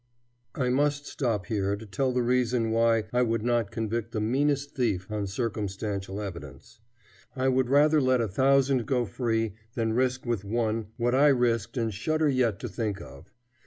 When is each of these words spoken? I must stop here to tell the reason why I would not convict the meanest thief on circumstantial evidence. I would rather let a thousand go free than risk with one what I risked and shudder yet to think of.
I 0.55 0.69
must 0.69 1.05
stop 1.05 1.45
here 1.45 1.75
to 1.75 1.85
tell 1.85 2.11
the 2.11 2.23
reason 2.23 2.71
why 2.71 3.03
I 3.13 3.21
would 3.21 3.43
not 3.43 3.69
convict 3.69 4.13
the 4.13 4.19
meanest 4.19 4.73
thief 4.75 5.05
on 5.11 5.27
circumstantial 5.27 6.19
evidence. 6.19 6.79
I 7.35 7.49
would 7.49 7.69
rather 7.69 8.01
let 8.01 8.19
a 8.19 8.27
thousand 8.27 8.87
go 8.87 9.05
free 9.05 9.53
than 9.75 9.93
risk 9.93 10.25
with 10.25 10.43
one 10.43 10.87
what 10.97 11.13
I 11.13 11.27
risked 11.27 11.77
and 11.77 11.93
shudder 11.93 12.29
yet 12.29 12.57
to 12.61 12.67
think 12.67 12.99
of. 12.99 13.31